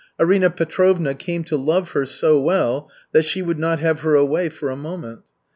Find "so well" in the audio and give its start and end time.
2.07-2.89